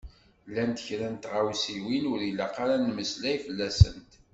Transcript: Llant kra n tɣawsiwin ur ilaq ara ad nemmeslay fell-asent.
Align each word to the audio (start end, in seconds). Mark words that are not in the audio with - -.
Llant 0.47 0.83
kra 0.85 1.07
n 1.13 1.15
tɣawsiwin 1.23 2.09
ur 2.11 2.19
ilaq 2.29 2.55
ara 2.63 2.73
ad 2.77 2.81
nemmeslay 2.83 3.37
fell-asent. 3.45 4.11